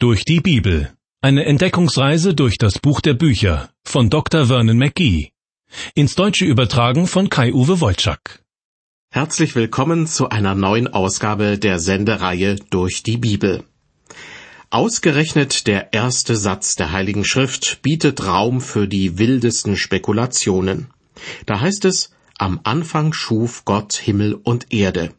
[0.00, 0.92] Durch die Bibel.
[1.22, 4.46] Eine Entdeckungsreise durch das Buch der Bücher von Dr.
[4.46, 5.30] Vernon McGee.
[5.96, 8.44] Ins Deutsche übertragen von Kai-Uwe Wolczak.
[9.10, 13.64] Herzlich willkommen zu einer neuen Ausgabe der Sendereihe Durch die Bibel.
[14.70, 20.92] Ausgerechnet der erste Satz der Heiligen Schrift bietet Raum für die wildesten Spekulationen.
[21.44, 25.12] Da heißt es, am Anfang schuf Gott Himmel und Erde.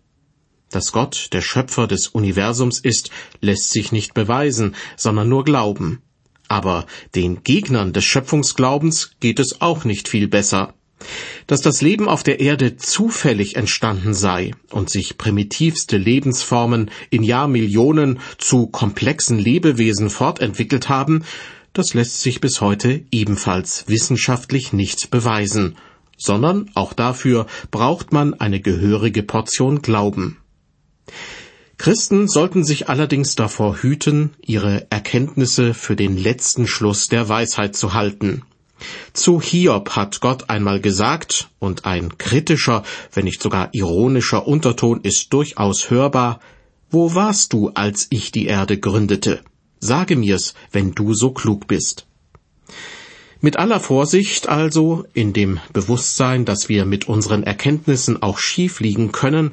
[0.71, 3.09] Dass Gott der Schöpfer des Universums ist,
[3.41, 6.01] lässt sich nicht beweisen, sondern nur glauben.
[6.47, 10.73] Aber den Gegnern des Schöpfungsglaubens geht es auch nicht viel besser.
[11.47, 18.19] Dass das Leben auf der Erde zufällig entstanden sei und sich primitivste Lebensformen in Jahrmillionen
[18.37, 21.23] zu komplexen Lebewesen fortentwickelt haben,
[21.73, 25.77] das lässt sich bis heute ebenfalls wissenschaftlich nicht beweisen,
[26.17, 30.38] sondern auch dafür braucht man eine gehörige Portion Glauben.
[31.77, 37.93] Christen sollten sich allerdings davor hüten, ihre Erkenntnisse für den letzten Schluss der Weisheit zu
[37.93, 38.43] halten.
[39.13, 45.31] Zu Hiob hat Gott einmal gesagt, und ein kritischer, wenn nicht sogar ironischer Unterton ist
[45.33, 46.39] durchaus hörbar,
[46.91, 49.41] Wo warst du, als ich die Erde gründete?
[49.79, 52.07] Sage mir's, wenn du so klug bist.
[53.41, 59.11] Mit aller Vorsicht also, in dem Bewusstsein, dass wir mit unseren Erkenntnissen auch schief liegen
[59.11, 59.51] können,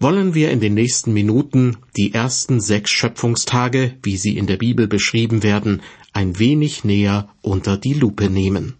[0.00, 4.86] wollen wir in den nächsten Minuten die ersten sechs Schöpfungstage, wie sie in der Bibel
[4.88, 8.76] beschrieben werden, ein wenig näher unter die Lupe nehmen.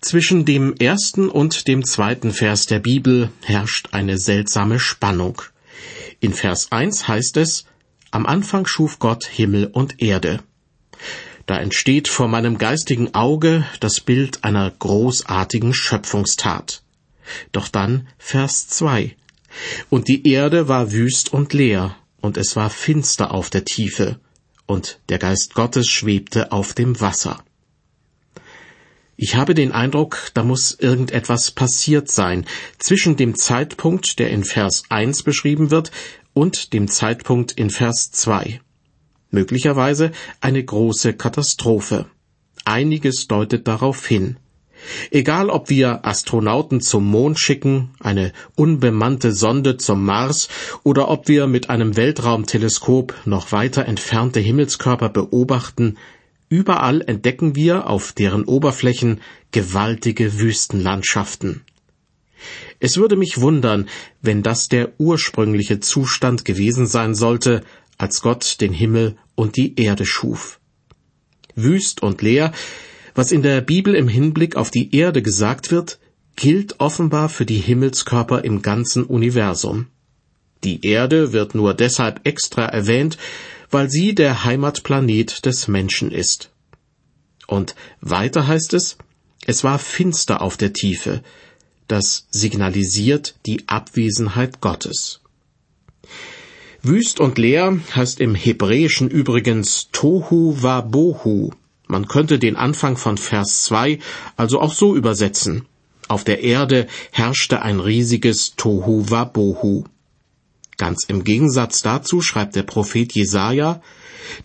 [0.00, 5.42] Zwischen dem ersten und dem zweiten Vers der Bibel herrscht eine seltsame Spannung.
[6.18, 7.66] In Vers 1 heißt es,
[8.10, 10.40] Am Anfang schuf Gott Himmel und Erde.
[11.46, 16.82] Da entsteht vor meinem geistigen Auge das Bild einer großartigen Schöpfungstat.
[17.52, 19.16] Doch dann Vers 2.
[19.90, 24.20] Und die Erde war wüst und leer, und es war finster auf der Tiefe,
[24.66, 27.44] und der Geist Gottes schwebte auf dem Wasser.
[29.16, 32.46] Ich habe den Eindruck, da muss irgendetwas passiert sein
[32.78, 35.92] zwischen dem Zeitpunkt, der in Vers 1 beschrieben wird,
[36.32, 38.60] und dem Zeitpunkt in Vers 2.
[39.30, 42.06] Möglicherweise eine große Katastrophe.
[42.64, 44.38] Einiges deutet darauf hin.
[45.10, 50.48] Egal ob wir Astronauten zum Mond schicken, eine unbemannte Sonde zum Mars
[50.82, 55.98] oder ob wir mit einem Weltraumteleskop noch weiter entfernte Himmelskörper beobachten,
[56.48, 59.20] überall entdecken wir auf deren Oberflächen
[59.52, 61.62] gewaltige Wüstenlandschaften.
[62.80, 63.88] Es würde mich wundern,
[64.20, 67.62] wenn das der ursprüngliche Zustand gewesen sein sollte,
[67.96, 70.58] als Gott den Himmel und die Erde schuf.
[71.54, 72.52] Wüst und leer
[73.14, 75.98] was in der Bibel im Hinblick auf die Erde gesagt wird,
[76.36, 79.88] gilt offenbar für die Himmelskörper im ganzen Universum.
[80.64, 83.18] Die Erde wird nur deshalb extra erwähnt,
[83.70, 86.50] weil sie der Heimatplanet des Menschen ist.
[87.46, 88.96] Und weiter heißt es,
[89.44, 91.22] es war finster auf der Tiefe,
[91.88, 95.20] das signalisiert die Abwesenheit Gottes.
[96.82, 101.50] Wüst und leer heißt im Hebräischen übrigens Tohu Wabohu,
[101.86, 103.98] man könnte den Anfang von Vers 2
[104.36, 105.66] also auch so übersetzen.
[106.08, 109.84] Auf der Erde herrschte ein riesiges Tohu Wabohu.
[110.78, 113.80] Ganz im Gegensatz dazu schreibt der Prophet Jesaja,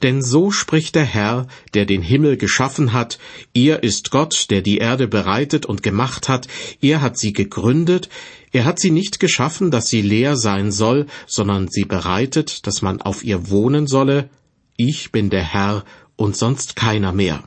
[0.02, 3.20] denn so spricht der Herr, der den Himmel geschaffen hat,
[3.54, 6.48] er ist Gott, der die Erde bereitet und gemacht hat,
[6.82, 8.10] er hat sie gegründet,
[8.52, 13.02] er hat sie nicht geschaffen, dass sie leer sein soll, sondern sie bereitet, dass man
[13.02, 14.30] auf ihr wohnen solle.
[14.78, 15.84] Ich bin der Herr
[16.18, 17.44] und sonst keiner mehr.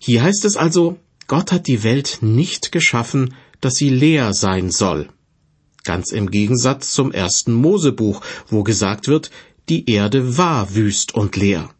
[0.00, 5.10] Hier heißt es also, Gott hat die Welt nicht geschaffen, dass sie leer sein soll.
[5.84, 9.30] Ganz im Gegensatz zum ersten Mosebuch, wo gesagt wird,
[9.68, 11.70] die Erde war wüst und leer.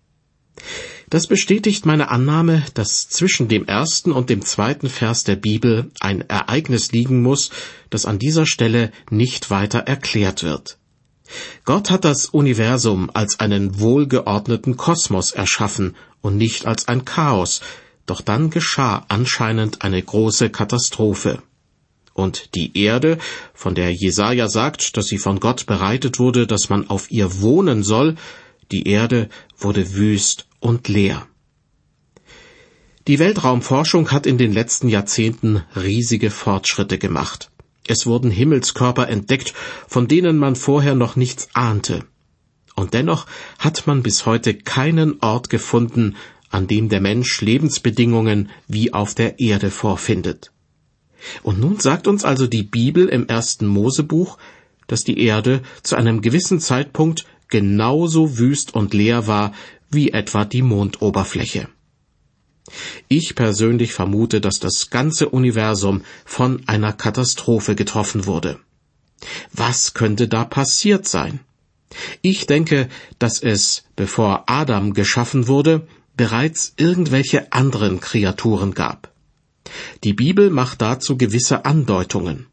[1.10, 6.22] Das bestätigt meine Annahme, dass zwischen dem ersten und dem zweiten Vers der Bibel ein
[6.22, 7.50] Ereignis liegen muss,
[7.90, 10.78] das an dieser Stelle nicht weiter erklärt wird.
[11.64, 17.60] Gott hat das Universum als einen wohlgeordneten Kosmos erschaffen und nicht als ein Chaos,
[18.06, 21.42] doch dann geschah anscheinend eine große Katastrophe.
[22.14, 23.19] Und die Erde,
[23.54, 27.82] von der Jesaja sagt, dass sie von Gott bereitet wurde, dass man auf ihr wohnen
[27.82, 28.16] soll,
[28.70, 31.26] die Erde wurde wüst und leer.
[33.08, 37.51] Die Weltraumforschung hat in den letzten Jahrzehnten riesige Fortschritte gemacht.
[37.87, 39.55] Es wurden Himmelskörper entdeckt,
[39.88, 42.05] von denen man vorher noch nichts ahnte.
[42.75, 43.26] Und dennoch
[43.58, 46.17] hat man bis heute keinen Ort gefunden,
[46.50, 50.52] an dem der Mensch Lebensbedingungen wie auf der Erde vorfindet.
[51.43, 54.38] Und nun sagt uns also die Bibel im ersten Mosebuch,
[54.87, 59.52] dass die Erde zu einem gewissen Zeitpunkt genauso wüst und leer war
[59.90, 61.69] wie etwa die Mondoberfläche.
[63.09, 68.59] Ich persönlich vermute, dass das ganze Universum von einer Katastrophe getroffen wurde.
[69.53, 71.41] Was könnte da passiert sein?
[72.23, 72.88] Ich denke,
[73.19, 75.87] dass es, bevor Adam geschaffen wurde,
[76.17, 79.12] bereits irgendwelche anderen Kreaturen gab.
[80.05, 82.47] Die Bibel macht dazu gewisse Andeutungen.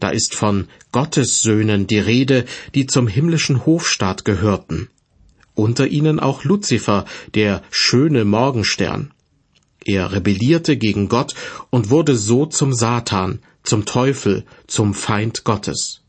[0.00, 4.88] Da ist von Gottessöhnen die Rede, die zum himmlischen Hofstaat gehörten.
[5.54, 7.04] Unter ihnen auch Luzifer,
[7.34, 9.12] der schöne Morgenstern.
[9.88, 11.34] Er rebellierte gegen Gott
[11.70, 16.02] und wurde so zum Satan, zum Teufel, zum Feind Gottes.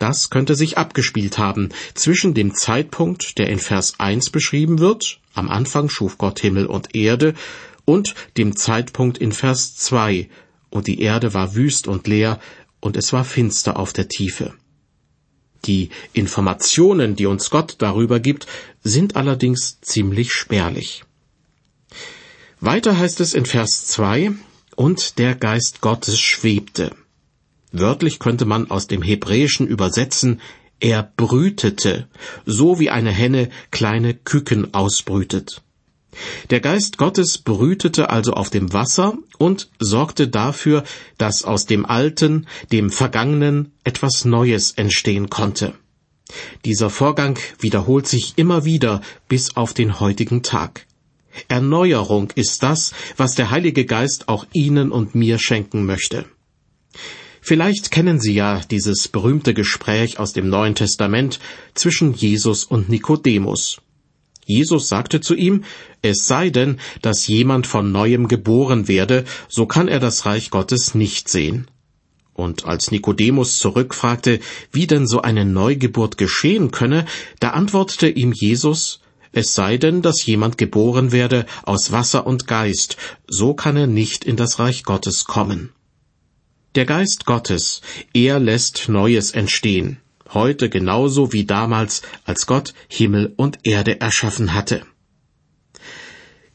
[0.00, 5.48] Das könnte sich abgespielt haben zwischen dem Zeitpunkt, der in Vers 1 beschrieben wird, am
[5.48, 7.34] Anfang schuf Gott Himmel und Erde,
[7.84, 10.28] und dem Zeitpunkt in Vers 2,
[10.70, 12.40] und die Erde war wüst und leer,
[12.80, 14.52] und es war finster auf der Tiefe.
[15.64, 18.48] Die Informationen, die uns Gott darüber gibt,
[18.82, 21.04] sind allerdings ziemlich spärlich.
[22.62, 24.32] Weiter heißt es in Vers 2,
[24.76, 26.90] und der Geist Gottes schwebte.
[27.72, 30.42] Wörtlich könnte man aus dem Hebräischen übersetzen,
[30.78, 32.08] er brütete,
[32.44, 35.62] so wie eine Henne kleine Küken ausbrütet.
[36.50, 40.84] Der Geist Gottes brütete also auf dem Wasser und sorgte dafür,
[41.16, 45.72] dass aus dem Alten, dem Vergangenen etwas Neues entstehen konnte.
[46.66, 50.86] Dieser Vorgang wiederholt sich immer wieder bis auf den heutigen Tag.
[51.48, 56.26] Erneuerung ist das, was der Heilige Geist auch Ihnen und mir schenken möchte.
[57.40, 61.40] Vielleicht kennen Sie ja dieses berühmte Gespräch aus dem Neuen Testament
[61.74, 63.80] zwischen Jesus und Nikodemus.
[64.44, 65.64] Jesus sagte zu ihm,
[66.02, 70.94] es sei denn, dass jemand von neuem geboren werde, so kann er das Reich Gottes
[70.94, 71.68] nicht sehen.
[72.34, 74.40] Und als Nikodemus zurückfragte,
[74.72, 77.04] wie denn so eine Neugeburt geschehen könne,
[77.38, 78.99] da antwortete ihm Jesus,
[79.32, 82.96] es sei denn, dass jemand geboren werde aus Wasser und Geist,
[83.28, 85.72] so kann er nicht in das Reich Gottes kommen.
[86.74, 87.80] Der Geist Gottes,
[88.12, 89.98] er lässt Neues entstehen,
[90.32, 94.82] heute genauso wie damals, als Gott Himmel und Erde erschaffen hatte.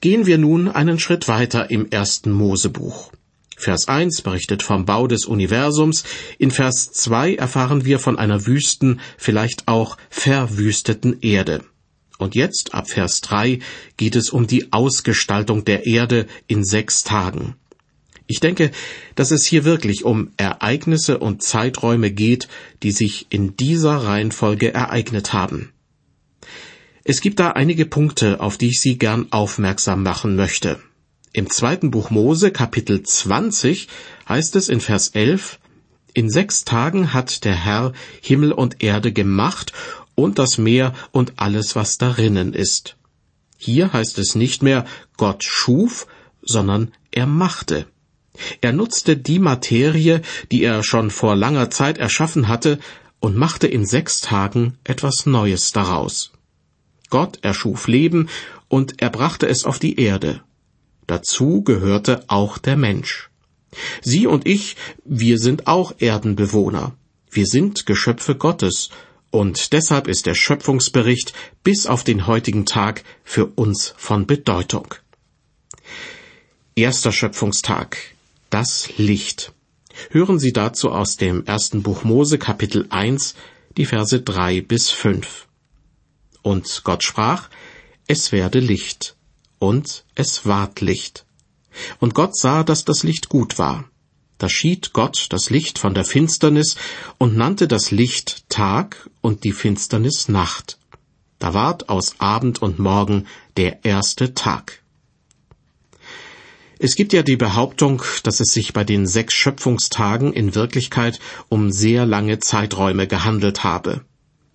[0.02, 3.12] Gehen wir nun einen Schritt weiter im ersten Mosebuch.
[3.58, 6.04] Vers 1 berichtet vom Bau des Universums,
[6.38, 11.64] in Vers 2 erfahren wir von einer wüsten, vielleicht auch verwüsteten Erde.
[12.18, 13.60] Und jetzt, ab Vers 3,
[13.98, 17.56] geht es um die Ausgestaltung der Erde in sechs Tagen.
[18.28, 18.72] Ich denke,
[19.14, 22.48] dass es hier wirklich um Ereignisse und Zeiträume geht,
[22.82, 25.72] die sich in dieser Reihenfolge ereignet haben.
[27.04, 30.82] Es gibt da einige Punkte, auf die ich Sie gern aufmerksam machen möchte.
[31.34, 33.90] Im zweiten Buch Mose, Kapitel 20,
[34.28, 35.60] heißt es in Vers 11,
[36.14, 39.72] In sechs Tagen hat der Herr Himmel und Erde gemacht
[40.16, 42.98] und das Meer und alles, was darinnen ist.
[43.58, 44.86] Hier heißt es nicht mehr
[45.18, 46.08] Gott schuf,
[46.42, 47.88] sondern er machte.
[48.62, 50.22] Er nutzte die Materie,
[50.52, 52.80] die er schon vor langer Zeit erschaffen hatte,
[53.20, 56.32] und machte in sechs Tagen etwas Neues daraus.
[57.10, 58.30] Gott erschuf Leben
[58.68, 60.42] und er brachte es auf die Erde.
[61.08, 63.30] Dazu gehörte auch der Mensch.
[64.02, 66.96] Sie und ich, wir sind auch Erdenbewohner.
[67.30, 68.90] Wir sind Geschöpfe Gottes,
[69.36, 74.96] und deshalb ist der Schöpfungsbericht bis auf den heutigen Tag für uns von Bedeutung.
[76.74, 77.98] Erster Schöpfungstag
[78.50, 79.52] das Licht.
[80.10, 83.36] Hören Sie dazu aus dem ersten Buch Mose Kapitel 1
[83.76, 85.48] die Verse 3 bis 5.
[86.42, 87.50] Und Gott sprach,
[88.08, 89.18] es werde Licht.
[89.60, 91.26] Und es ward Licht.
[92.00, 93.84] Und Gott sah, dass das Licht gut war.
[94.38, 96.76] Da schied Gott das Licht von der Finsternis
[97.18, 100.78] und nannte das Licht Tag und die Finsternis Nacht.
[101.40, 103.28] Da ward aus Abend und Morgen
[103.58, 104.82] der erste Tag.
[106.78, 111.72] Es gibt ja die Behauptung, dass es sich bei den sechs Schöpfungstagen in Wirklichkeit um
[111.72, 114.02] sehr lange Zeiträume gehandelt habe.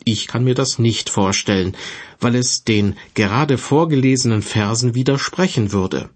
[0.04, 1.76] Ich kann mir das nicht vorstellen,
[2.20, 6.10] weil es den gerade vorgelesenen Versen widersprechen würde.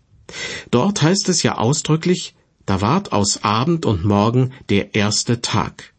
[0.71, 2.35] Dort heißt es ja ausdrücklich,
[2.66, 5.92] da ward aus Abend und Morgen der erste Tag.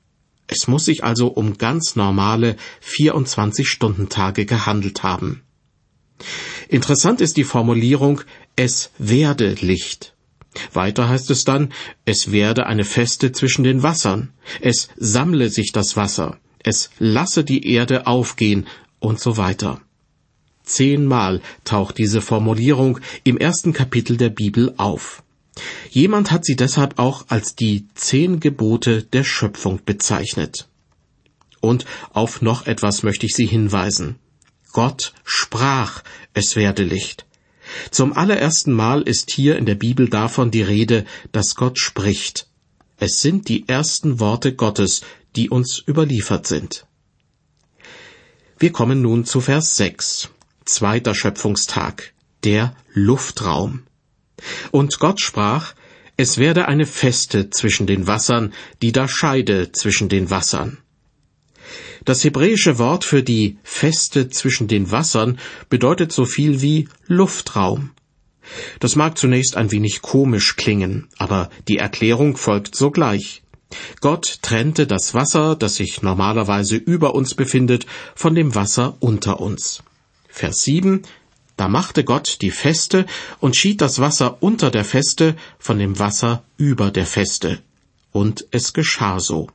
[0.47, 5.41] Es muss sich also um ganz normale 24-Stunden-Tage gehandelt haben.
[6.69, 8.21] Interessant ist die Formulierung
[8.55, 10.13] es werde Licht.
[10.71, 11.73] Weiter heißt es dann,
[12.05, 14.31] es werde eine Feste zwischen den Wassern,
[14.61, 18.65] es sammle sich das Wasser, es lasse die Erde aufgehen
[18.99, 19.81] und so weiter.
[20.63, 25.21] Zehnmal taucht diese Formulierung im ersten Kapitel der Bibel auf.
[25.89, 30.67] Jemand hat sie deshalb auch als die zehn Gebote der Schöpfung bezeichnet.
[31.61, 34.17] Und auf noch etwas möchte ich Sie hinweisen.
[34.71, 37.25] Gott sprach, es werde Licht.
[37.91, 42.47] Zum allerersten Mal ist hier in der Bibel davon die Rede, dass Gott spricht.
[42.97, 45.01] Es sind die ersten Worte Gottes,
[45.35, 46.85] die uns überliefert sind.
[48.57, 50.29] Wir kommen nun zu Vers 6.
[50.65, 52.13] Zweiter Schöpfungstag.
[52.43, 53.83] Der Luftraum.
[54.71, 55.73] Und Gott sprach,
[56.17, 60.77] es werde eine Feste zwischen den Wassern, die da scheide zwischen den Wassern.
[62.05, 65.39] Das hebräische Wort für die Feste zwischen den Wassern
[65.69, 67.91] bedeutet so viel wie Luftraum.
[68.79, 73.41] Das mag zunächst ein wenig komisch klingen, aber die Erklärung folgt sogleich.
[74.01, 79.83] Gott trennte das Wasser, das sich normalerweise über uns befindet, von dem Wasser unter uns.
[80.29, 81.01] Vers 7
[81.57, 83.05] Da machte Gott die Feste
[83.39, 87.59] und schied das Wasser unter der Feste von dem Wasser über der Feste.
[88.11, 89.49] Und es geschah so.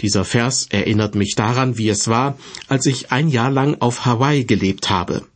[0.00, 2.36] Dieser Vers erinnert mich daran, wie es war,
[2.68, 5.26] als ich ein Jahr lang auf Hawaii gelebt habe.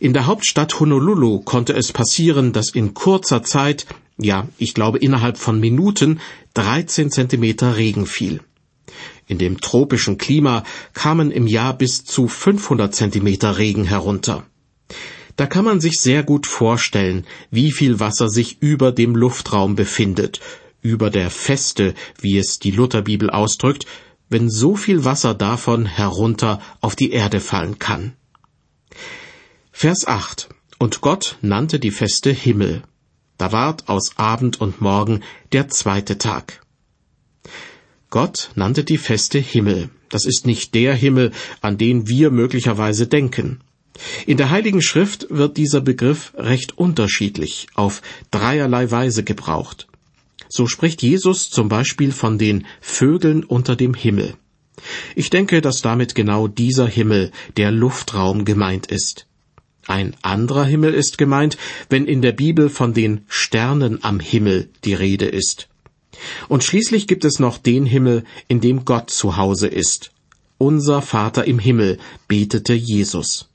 [0.00, 3.86] In der Hauptstadt Honolulu konnte es passieren, dass in kurzer Zeit,
[4.18, 6.20] ja, ich glaube innerhalb von Minuten,
[6.54, 8.40] 13 Zentimeter Regen fiel.
[9.26, 14.44] In dem tropischen Klima kamen im Jahr bis zu 500 Zentimeter Regen herunter.
[15.36, 20.40] Da kann man sich sehr gut vorstellen, wie viel Wasser sich über dem Luftraum befindet,
[20.82, 23.86] über der Feste, wie es die Lutherbibel ausdrückt,
[24.28, 28.14] wenn so viel Wasser davon herunter auf die Erde fallen kann.
[29.70, 30.48] Vers 8.
[30.78, 32.82] Und Gott nannte die Feste Himmel.
[33.38, 36.60] Da ward aus Abend und Morgen der zweite Tag.
[38.12, 39.88] Gott nannte die Feste Himmel.
[40.10, 43.60] Das ist nicht der Himmel, an den wir möglicherweise denken.
[44.26, 49.86] In der Heiligen Schrift wird dieser Begriff recht unterschiedlich auf dreierlei Weise gebraucht.
[50.50, 54.34] So spricht Jesus zum Beispiel von den Vögeln unter dem Himmel.
[55.16, 59.26] Ich denke, dass damit genau dieser Himmel, der Luftraum, gemeint ist.
[59.86, 61.56] Ein anderer Himmel ist gemeint,
[61.88, 65.70] wenn in der Bibel von den Sternen am Himmel die Rede ist.
[66.48, 70.10] Und schließlich gibt es noch den Himmel, in dem Gott zu Hause ist.
[70.58, 71.98] Unser Vater im Himmel
[72.28, 73.48] betete Jesus.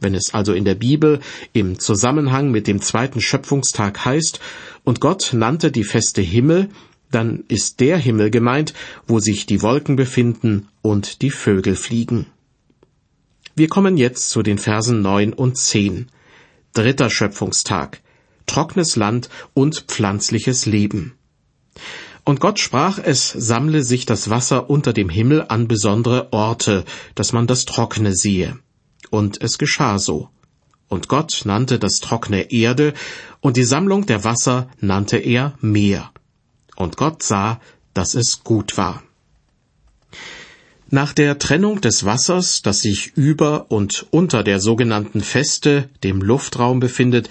[0.00, 1.20] Wenn es also in der Bibel
[1.52, 4.40] im Zusammenhang mit dem zweiten Schöpfungstag heißt,
[4.84, 6.68] und Gott nannte die Feste Himmel,
[7.10, 8.74] dann ist der Himmel gemeint,
[9.06, 12.26] wo sich die Wolken befinden und die Vögel fliegen.
[13.54, 16.08] Wir kommen jetzt zu den Versen neun und zehn.
[16.74, 18.02] Dritter Schöpfungstag.
[18.44, 21.15] Trockenes Land und pflanzliches Leben.
[22.24, 27.32] Und Gott sprach, es sammle sich das Wasser unter dem Himmel an besondere Orte, dass
[27.32, 28.58] man das Trockene siehe.
[29.10, 30.28] Und es geschah so.
[30.88, 32.94] Und Gott nannte das Trockene Erde,
[33.40, 36.10] und die Sammlung der Wasser nannte er Meer.
[36.74, 37.60] Und Gott sah,
[37.94, 39.02] dass es gut war.
[40.90, 46.78] Nach der Trennung des Wassers, das sich über und unter der sogenannten Feste, dem Luftraum
[46.78, 47.28] befindet,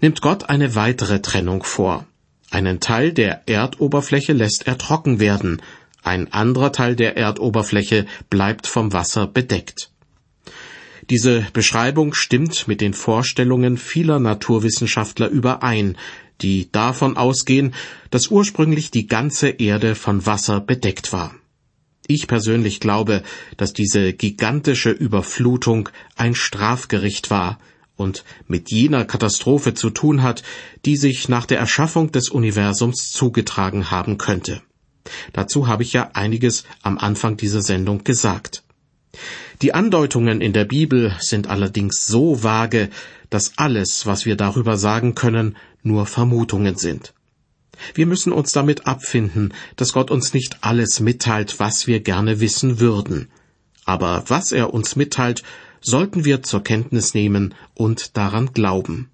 [0.00, 2.06] nimmt Gott eine weitere Trennung vor.
[2.50, 5.60] Einen Teil der Erdoberfläche lässt er trocken werden,
[6.02, 9.90] ein anderer Teil der Erdoberfläche bleibt vom Wasser bedeckt.
[11.10, 15.96] Diese Beschreibung stimmt mit den Vorstellungen vieler Naturwissenschaftler überein,
[16.40, 17.74] die davon ausgehen,
[18.10, 21.34] dass ursprünglich die ganze Erde von Wasser bedeckt war.
[22.06, 23.22] Ich persönlich glaube,
[23.56, 27.58] dass diese gigantische Überflutung ein Strafgericht war
[27.98, 30.42] und mit jener Katastrophe zu tun hat,
[30.86, 34.62] die sich nach der Erschaffung des Universums zugetragen haben könnte.
[35.32, 38.62] Dazu habe ich ja einiges am Anfang dieser Sendung gesagt.
[39.62, 42.90] Die Andeutungen in der Bibel sind allerdings so vage,
[43.30, 47.14] dass alles, was wir darüber sagen können, nur Vermutungen sind.
[47.94, 52.80] Wir müssen uns damit abfinden, dass Gott uns nicht alles mitteilt, was wir gerne wissen
[52.80, 53.28] würden.
[53.84, 55.42] Aber was er uns mitteilt,
[55.80, 59.10] sollten wir zur Kenntnis nehmen und daran glauben.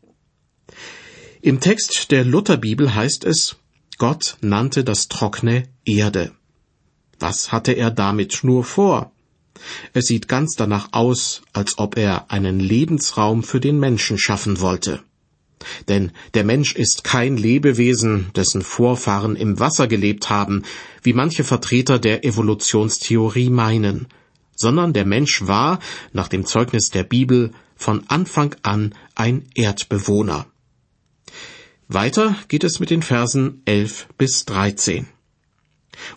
[1.42, 3.56] Im Text der Lutherbibel heißt es,
[3.98, 6.32] Gott nannte das Trockene Erde.
[7.18, 9.12] Was hatte er damit nur vor?
[9.92, 15.02] Es sieht ganz danach aus, als ob er einen Lebensraum für den Menschen schaffen wollte.
[15.88, 20.62] Denn der Mensch ist kein Lebewesen, dessen Vorfahren im Wasser gelebt haben,
[21.02, 24.08] wie manche Vertreter der Evolutionstheorie meinen,
[24.56, 25.78] sondern der Mensch war,
[26.12, 30.46] nach dem Zeugnis der Bibel, von Anfang an ein Erdbewohner.
[31.88, 35.06] Weiter geht es mit den Versen 11 bis 13.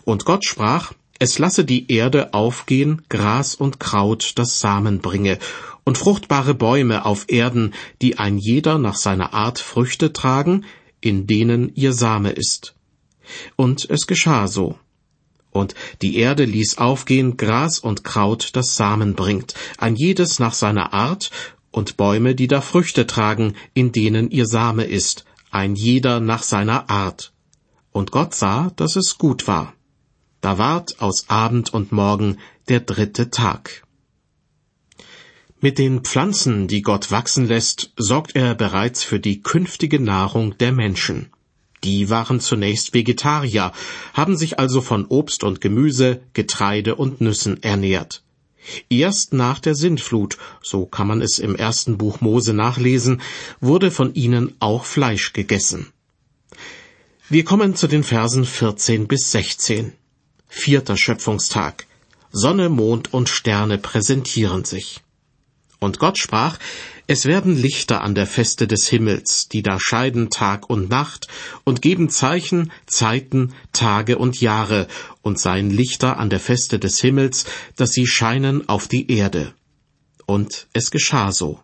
[0.04, 5.38] Und Gott sprach, es lasse die Erde aufgehen, Gras und Kraut, das Samen bringe,
[5.84, 10.64] und fruchtbare Bäume auf Erden, die ein jeder nach seiner Art Früchte tragen,
[11.00, 12.74] in denen ihr Same ist.
[13.56, 14.78] Und es geschah so.
[15.50, 20.92] Und die Erde ließ aufgehen Gras und Kraut, das Samen bringt, ein jedes nach seiner
[20.92, 21.30] Art,
[21.70, 26.90] und Bäume, die da Früchte tragen, in denen ihr Same ist, ein jeder nach seiner
[26.90, 27.32] Art.
[27.92, 29.74] Und Gott sah, dass es gut war.
[30.40, 32.38] Da ward aus Abend und Morgen
[32.68, 33.84] der dritte Tag.
[35.60, 40.70] Mit den Pflanzen, die Gott wachsen lässt, sorgt er bereits für die künftige Nahrung der
[40.70, 41.32] Menschen.
[41.84, 43.72] Die waren zunächst Vegetarier,
[44.14, 48.22] haben sich also von Obst und Gemüse, Getreide und Nüssen ernährt.
[48.90, 53.22] Erst nach der Sintflut, so kann man es im ersten Buch Mose nachlesen,
[53.60, 55.92] wurde von ihnen auch Fleisch gegessen.
[57.28, 59.92] Wir kommen zu den Versen 14 bis 16.
[60.48, 61.86] Vierter Schöpfungstag.
[62.30, 65.00] Sonne, Mond und Sterne präsentieren sich.
[65.78, 66.58] Und Gott sprach,
[67.10, 71.26] es werden Lichter an der Feste des Himmels, die da scheiden Tag und Nacht
[71.64, 74.86] und geben Zeichen, Zeiten, Tage und Jahre
[75.22, 77.46] und seien Lichter an der Feste des Himmels,
[77.76, 79.54] dass sie scheinen auf die Erde.
[80.26, 81.60] Und es geschah so.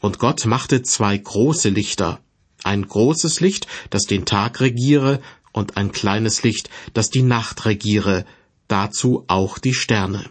[0.00, 2.18] Und Gott machte zwei große Lichter,
[2.64, 8.26] ein großes Licht, das den Tag regiere, und ein kleines Licht, das die Nacht regiere,
[8.66, 10.28] dazu auch die Sterne.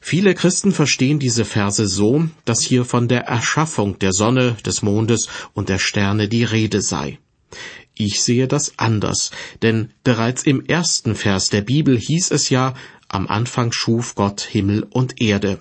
[0.00, 5.28] Viele Christen verstehen diese Verse so, dass hier von der Erschaffung der Sonne, des Mondes
[5.52, 7.18] und der Sterne die Rede sei.
[7.94, 9.30] Ich sehe das anders,
[9.62, 12.74] denn bereits im ersten Vers der Bibel hieß es ja,
[13.08, 15.60] am Anfang schuf Gott Himmel und Erde.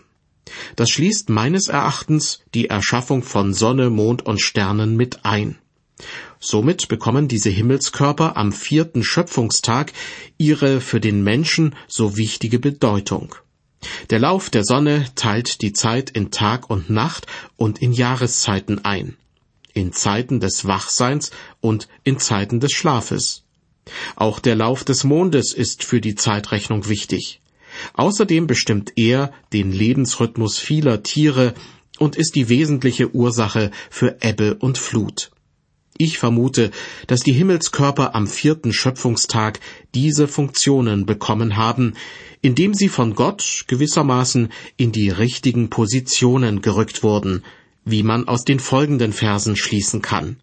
[0.76, 5.58] Das schließt meines Erachtens die Erschaffung von Sonne, Mond und Sternen mit ein.
[6.40, 9.92] Somit bekommen diese Himmelskörper am vierten Schöpfungstag
[10.38, 13.36] ihre für den Menschen so wichtige Bedeutung.
[14.10, 19.16] Der Lauf der Sonne teilt die Zeit in Tag und Nacht und in Jahreszeiten ein,
[19.74, 21.32] in Zeiten des Wachseins
[21.62, 23.44] und in Zeiten des Schlafes.
[24.16, 27.42] Auch der Lauf des Mondes ist für die Zeitrechnung wichtig.
[27.94, 31.54] Außerdem bestimmt er den Lebensrhythmus vieler Tiere
[31.98, 35.32] und ist die wesentliche Ursache für Ebbe und Flut.
[36.02, 36.72] Ich vermute,
[37.08, 39.60] dass die Himmelskörper am vierten Schöpfungstag
[39.94, 41.96] diese Funktionen bekommen haben,
[42.40, 47.44] indem sie von Gott gewissermaßen in die richtigen Positionen gerückt wurden,
[47.84, 50.38] wie man aus den folgenden Versen schließen kann.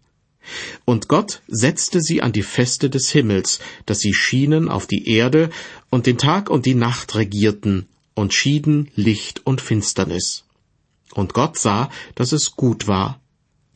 [0.85, 5.49] Und Gott setzte sie an die Feste des Himmels, dass sie schienen auf die Erde
[5.89, 10.43] und den Tag und die Nacht regierten und schieden Licht und Finsternis.
[11.15, 13.19] Und Gott sah, dass es gut war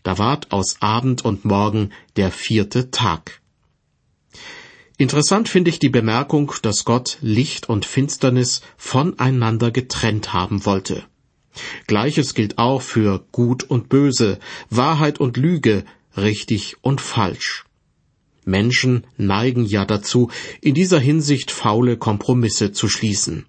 [0.03, 3.41] da ward aus Abend und Morgen der vierte Tag.
[4.97, 11.03] Interessant finde ich die Bemerkung, dass Gott Licht und Finsternis voneinander getrennt haben wollte.
[11.87, 15.85] Gleiches gilt auch für Gut und Böse, Wahrheit und Lüge,
[16.15, 17.65] richtig und falsch.
[18.45, 20.29] Menschen neigen ja dazu,
[20.61, 23.45] in dieser Hinsicht faule Kompromisse zu schließen.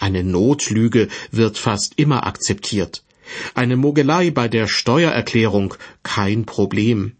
[0.00, 3.04] Eine Notlüge wird fast immer akzeptiert.
[3.54, 7.16] Eine Mogelei bei der Steuererklärung kein Problem.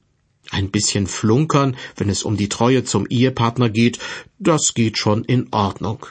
[0.50, 3.98] Ein bisschen flunkern, wenn es um die Treue zum Ehepartner geht,
[4.38, 6.06] das geht schon in Ordnung.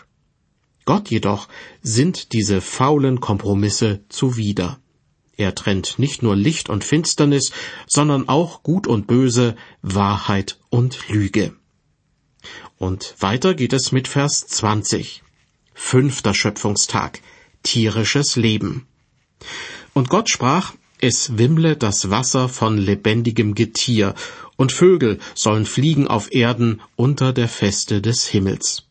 [0.85, 1.47] Gott jedoch
[1.83, 4.79] sind diese faulen Kompromisse zuwider.
[5.37, 7.51] Er trennt nicht nur Licht und Finsternis,
[7.87, 11.55] sondern auch Gut und Böse, Wahrheit und Lüge.
[12.77, 15.23] Und weiter geht es mit Vers 20.
[15.73, 17.21] Fünfter Schöpfungstag.
[17.63, 18.87] Tierisches Leben.
[19.93, 24.13] Und Gott sprach, es wimmle das Wasser von lebendigem Getier,
[24.55, 28.83] und Vögel sollen fliegen auf Erden unter der Feste des Himmels.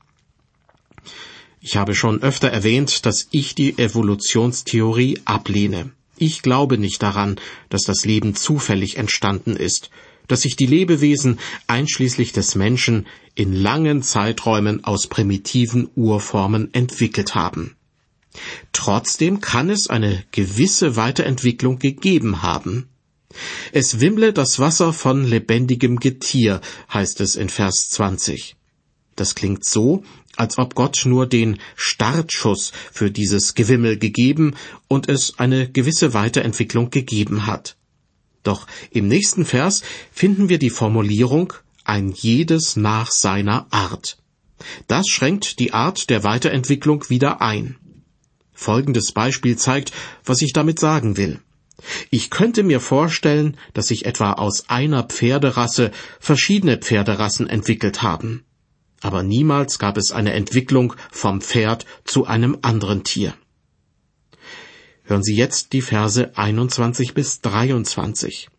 [1.60, 5.92] Ich habe schon öfter erwähnt, dass ich die Evolutionstheorie ablehne.
[6.16, 7.36] Ich glaube nicht daran,
[7.68, 9.90] dass das Leben zufällig entstanden ist,
[10.26, 17.76] dass sich die Lebewesen einschließlich des Menschen in langen Zeiträumen aus primitiven Urformen entwickelt haben.
[18.72, 22.88] Trotzdem kann es eine gewisse Weiterentwicklung gegeben haben.
[23.72, 26.60] Es wimmle das Wasser von lebendigem Getier,
[26.92, 28.56] heißt es in Vers 20.
[29.16, 30.02] Das klingt so,
[30.36, 34.54] als ob Gott nur den Startschuss für dieses Gewimmel gegeben
[34.88, 37.76] und es eine gewisse Weiterentwicklung gegeben hat.
[38.42, 41.52] Doch im nächsten Vers finden wir die Formulierung
[41.84, 44.16] ein jedes nach seiner Art.
[44.86, 47.76] Das schränkt die Art der Weiterentwicklung wieder ein.
[48.60, 49.90] Folgendes Beispiel zeigt,
[50.22, 51.40] was ich damit sagen will.
[52.10, 58.44] Ich könnte mir vorstellen, dass sich etwa aus einer Pferderasse verschiedene Pferderassen entwickelt haben.
[59.00, 63.32] Aber niemals gab es eine Entwicklung vom Pferd zu einem anderen Tier.
[65.04, 68.50] Hören Sie jetzt die Verse 21 bis 23.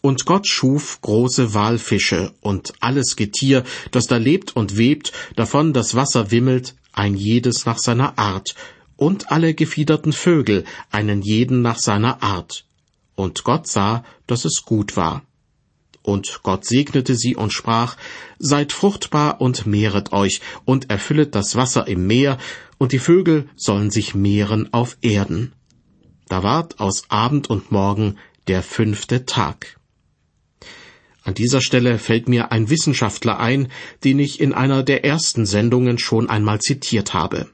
[0.00, 3.62] Und Gott schuf große Walfische und alles Getier,
[3.92, 8.56] das da lebt und webt, davon das Wasser wimmelt, ein jedes nach seiner Art,
[9.00, 12.66] und alle gefiederten Vögel, einen jeden nach seiner Art.
[13.14, 15.22] Und Gott sah, dass es gut war.
[16.02, 17.96] Und Gott segnete sie und sprach,
[18.38, 22.36] Seid fruchtbar und mehret euch, und erfüllet das Wasser im Meer,
[22.76, 25.54] und die Vögel sollen sich mehren auf Erden.
[26.28, 29.78] Da ward aus Abend und Morgen der fünfte Tag.
[31.22, 33.68] An dieser Stelle fällt mir ein Wissenschaftler ein,
[34.04, 37.48] den ich in einer der ersten Sendungen schon einmal zitiert habe.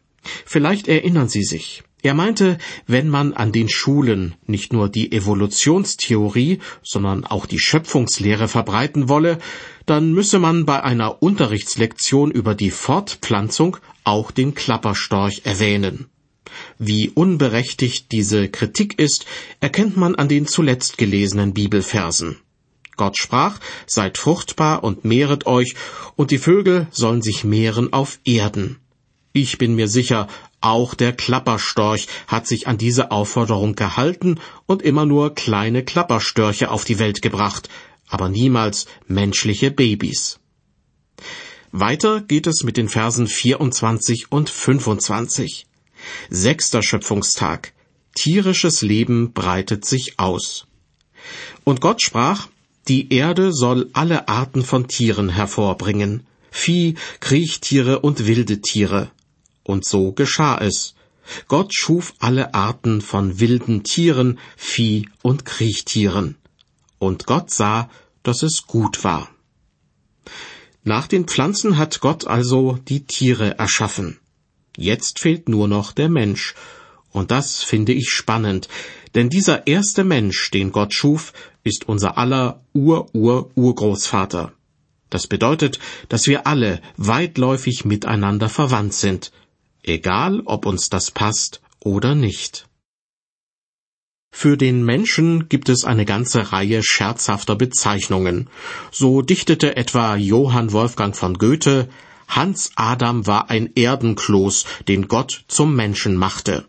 [0.45, 1.83] Vielleicht erinnern Sie sich.
[2.03, 8.47] Er meinte, wenn man an den Schulen nicht nur die Evolutionstheorie, sondern auch die Schöpfungslehre
[8.47, 9.39] verbreiten wolle,
[9.87, 16.07] dann müsse man bei einer Unterrichtslektion über die Fortpflanzung auch den Klapperstorch erwähnen.
[16.79, 19.27] Wie unberechtigt diese Kritik ist,
[19.61, 22.39] erkennt man an den zuletzt gelesenen Bibelversen.
[22.97, 25.75] Gott sprach, Seid fruchtbar und mehret euch,
[26.15, 28.79] und die Vögel sollen sich mehren auf Erden.
[29.37, 30.29] Ich bin mir sicher,
[30.63, 36.87] auch der Klapperstorch hat sich an diese Aufforderung gehalten und immer nur kleine Klapperstörche auf
[36.87, 37.69] die Welt gebracht,
[38.09, 40.41] aber niemals menschliche Babys.
[41.71, 45.67] Weiter geht es mit den Versen 24 und 25.
[46.31, 47.75] Sechster Schöpfungstag.
[48.15, 50.67] Tierisches Leben breitet sich aus.
[51.63, 52.49] Und Gott sprach,
[52.89, 59.11] die Erde soll alle Arten von Tieren hervorbringen, Vieh, Kriechtiere und wilde Tiere.
[59.67, 60.95] Und so geschah es.
[61.49, 66.37] Gott schuf alle Arten von wilden Tieren, Vieh und Kriechtieren.
[67.01, 67.91] Und Gott sah,
[68.23, 69.29] dass es gut war.
[70.85, 74.21] Nach den Pflanzen hat Gott also die Tiere erschaffen.
[74.77, 76.55] Jetzt fehlt nur noch der Mensch.
[77.11, 78.69] Und das finde ich spannend,
[79.17, 81.33] denn dieser erste Mensch, den Gott schuf,
[81.65, 84.53] ist unser aller Ur-Ur-Urgroßvater.
[85.11, 89.33] Das bedeutet, dass wir alle weitläufig miteinander verwandt sind,
[89.87, 92.69] egal ob uns das passt oder nicht.
[94.31, 98.51] Für den Menschen gibt es eine ganze Reihe scherzhafter Bezeichnungen.
[98.91, 101.89] So dichtete etwa Johann Wolfgang von Goethe
[102.29, 106.67] Hans Adam war ein Erdenkloß, den Gott zum Menschen machte.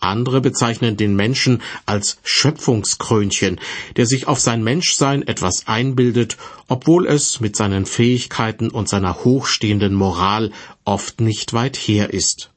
[0.00, 3.60] Andere bezeichnen den Menschen als Schöpfungskrönchen,
[3.96, 6.36] der sich auf sein Menschsein etwas einbildet,
[6.68, 10.52] obwohl es mit seinen Fähigkeiten und seiner hochstehenden Moral
[10.84, 12.50] oft nicht weit her ist.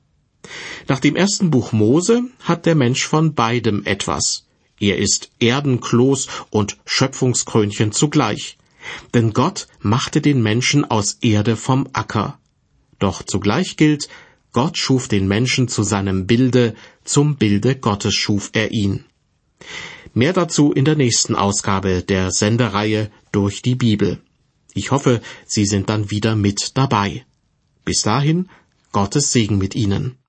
[0.88, 4.46] Nach dem ersten Buch Mose hat der Mensch von beidem etwas.
[4.80, 8.58] Er ist Erdenkloß und Schöpfungskrönchen zugleich.
[9.14, 12.40] Denn Gott machte den Menschen aus Erde vom Acker.
[13.00, 14.10] Doch zugleich gilt,
[14.54, 19.04] Gott schuf den Menschen zu seinem Bilde, zum Bilde Gottes schuf er ihn.
[20.14, 24.22] Mehr dazu in der nächsten Ausgabe der Sendereihe durch die Bibel.
[24.76, 27.26] Ich hoffe, Sie sind dann wieder mit dabei.
[27.84, 28.48] Bis dahin,
[28.92, 30.18] Gottes Segen mit Ihnen.